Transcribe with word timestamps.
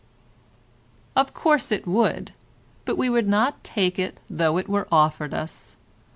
Of 1.15 1.31
course 1.35 1.71
it 1.71 1.85
would, 1.85 2.31
but 2.85 2.97
we 2.97 3.07
would 3.07 3.27
not 3.27 3.63
take 3.63 3.99
it 3.99 4.17
though 4.27 4.57
it 4.57 4.67
were 4.67 4.87
offered 4.91 5.31
us. 5.35 5.77